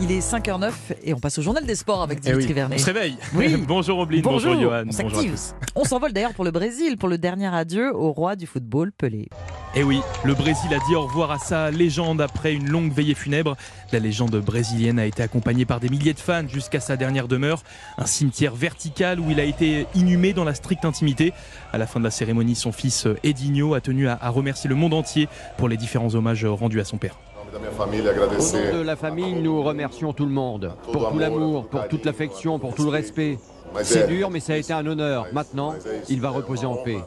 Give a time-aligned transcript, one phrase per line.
[0.00, 0.72] Il est 5h09
[1.04, 2.76] et on passe au journal des sports avec Eh Dimitri oui, Vernet.
[2.76, 3.16] on se réveille.
[3.34, 3.56] Oui.
[3.68, 5.30] bonjour Oblin, bonjour, Bonjour, Johan, on bonjour à s'active.
[5.32, 5.54] tous.
[5.76, 9.28] On s'envole d'ailleurs pour le Brésil pour le dernier adieu au roi du football, Pelé.
[9.76, 12.92] Et Eh oui, le Brésil a dit au revoir à sa légende après une longue
[12.92, 13.56] veillée funèbre.
[13.92, 17.62] La légende brésilienne a été accompagnée par des milliers de fans jusqu'à sa dernière demeure,
[17.96, 21.32] un cimetière vertical où il a été inhumé dans la stricte intimité.
[21.72, 24.74] À la fin de la cérémonie, son fils Edinho a tenu à, à remercier le
[24.76, 27.16] monde entier pour les différents hommages rendus à son père.
[27.54, 32.04] Au nom de la famille, nous remercions tout le monde pour tout l'amour, pour toute
[32.04, 33.38] l'affection, pour tout le respect.
[33.82, 35.26] C'est dur, mais ça a été un honneur.
[35.32, 35.74] Maintenant,
[36.08, 36.98] il va reposer en paix.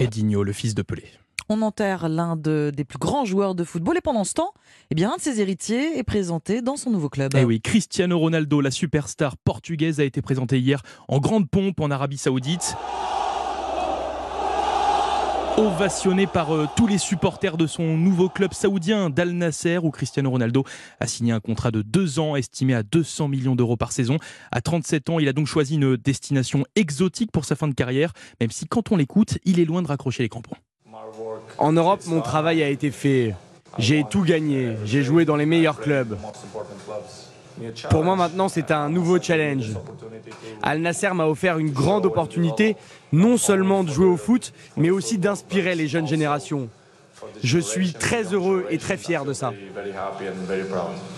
[0.00, 1.04] Edinho, le fils de Pelé.
[1.48, 4.52] On enterre l'un de- des plus grands joueurs de football et pendant ce temps,
[4.90, 7.32] eh bien, un de ses héritiers est présenté dans son nouveau club.
[7.36, 11.92] Eh oui, Cristiano Ronaldo, la superstar portugaise, a été présentée hier en grande pompe en
[11.92, 12.74] Arabie Saoudite.
[15.58, 20.30] Ovationné par euh, tous les supporters de son nouveau club saoudien d'Al Nasser, où Cristiano
[20.30, 20.64] Ronaldo
[21.00, 24.18] a signé un contrat de deux ans estimé à 200 millions d'euros par saison.
[24.52, 28.12] À 37 ans, il a donc choisi une destination exotique pour sa fin de carrière,
[28.38, 30.56] même si quand on l'écoute, il est loin de raccrocher les crampons.
[31.56, 33.34] En Europe, mon travail a été fait.
[33.78, 34.76] J'ai tout gagné.
[34.84, 36.18] J'ai joué dans les meilleurs clubs.
[37.90, 39.72] Pour moi maintenant, c'est un nouveau challenge.
[40.62, 42.76] Al Nasser m'a offert une grande opportunité,
[43.12, 46.68] non seulement de jouer au foot, mais aussi d'inspirer les jeunes générations.
[47.42, 49.52] Je suis très heureux et très fier de ça.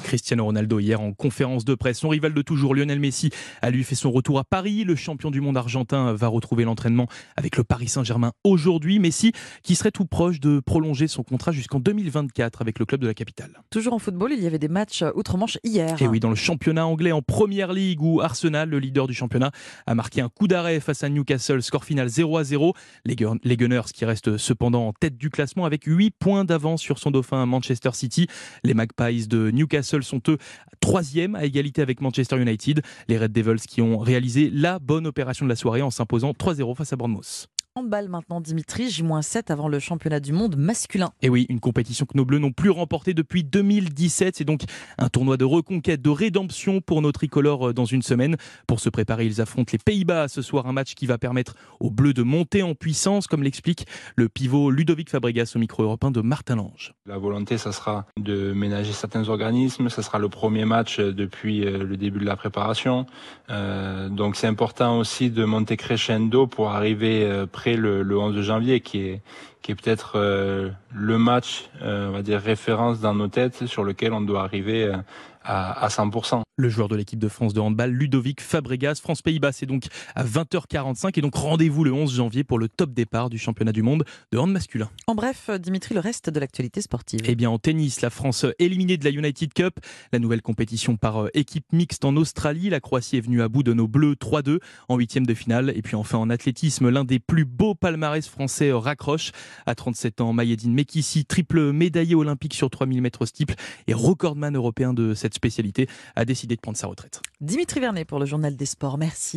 [0.05, 1.99] Cristiano Ronaldo hier en conférence de presse.
[1.99, 3.31] Son rival de toujours, Lionel Messi,
[3.63, 4.85] a lui fait son retour à Paris.
[4.85, 8.99] Le champion du monde argentin va retrouver l'entraînement avec le Paris Saint-Germain aujourd'hui.
[8.99, 9.33] Messi
[9.63, 13.15] qui serait tout proche de prolonger son contrat jusqu'en 2024 avec le club de la
[13.15, 13.51] capitale.
[13.71, 16.01] Toujours en football, il y avait des matchs outre-Manche hier.
[16.01, 19.51] Et oui, dans le championnat anglais en première ligue où Arsenal, le leader du championnat,
[19.87, 22.75] a marqué un coup d'arrêt face à Newcastle, score final 0 à 0.
[23.05, 26.81] Les, Gun- les Gunners qui restent cependant en tête du classement avec 8 points d'avance
[26.81, 28.27] sur son dauphin Manchester City.
[28.63, 30.39] Les Magpies de Newcastle sont eux
[30.81, 32.83] troisième à égalité avec Manchester United.
[33.09, 36.77] Les Red Devils qui ont réalisé la bonne opération de la soirée en s'imposant 3-0
[36.77, 37.49] face à Bournemouth.
[37.79, 41.11] Handball maintenant, Dimitri, J-7 avant le championnat du monde masculin.
[41.23, 44.35] Et oui, une compétition que nos Bleus n'ont plus remportée depuis 2017.
[44.37, 44.63] C'est donc
[44.99, 48.37] un tournoi de reconquête, de rédemption pour nos tricolores euh, dans une semaine.
[48.67, 50.67] Pour se préparer, ils affrontent les Pays-Bas ce soir.
[50.67, 53.87] Un match qui va permettre aux Bleus de monter en puissance, comme l'explique
[54.17, 56.95] le pivot Ludovic Fabregas au micro européen de Martin Lange.
[57.07, 59.89] La volonté, ça sera de ménager certains organismes.
[59.89, 63.07] Ça sera le premier match euh, depuis euh, le début de la préparation.
[63.51, 67.47] Euh, donc c'est important aussi de monter crescendo pour arriver euh,
[67.77, 69.21] le, le 11 janvier, qui est
[69.63, 73.85] qui est peut-être euh, le match, euh, on va dire référence dans nos têtes, sur
[73.85, 74.97] lequel on doit arriver euh,
[75.43, 76.43] à, à 100%.
[76.61, 78.97] Le joueur de l'équipe de France de handball, Ludovic Fabregas.
[79.01, 79.85] France-Pays-Bas, c'est donc
[80.17, 81.17] à 20h45.
[81.17, 84.39] Et donc rendez-vous le 11 janvier pour le top départ du championnat du monde de
[84.39, 84.91] hand masculin.
[85.07, 87.21] En bref, Dimitri, le reste de l'actualité sportive.
[87.25, 89.79] Eh bien, en tennis, la France éliminée de la United Cup,
[90.13, 92.71] la nouvelle compétition par euh, équipe mixte en Australie.
[92.71, 95.73] La Croatie est venue à bout de nos Bleus 3-2 en huitième de finale.
[95.77, 99.31] Et puis enfin en athlétisme, l'un des plus beaux palmarès français euh, raccroche.
[99.67, 103.55] À 37 ans, Mayedine Mekissi, triple médaillé olympique sur 3000 mètres steeple
[103.89, 107.21] et recordman européen de cette spécialité, a décidé de prendre sa retraite.
[107.41, 108.97] Dimitri Vernet pour le journal des sports.
[108.97, 109.37] Merci.